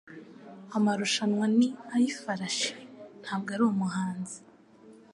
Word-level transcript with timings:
Amarushanwa 0.77 1.45
ni 1.57 1.67
ayifarashi, 1.95 2.73
ntabwo 3.21 3.49
ari 3.55 3.63
umuhanzi. 3.65 4.39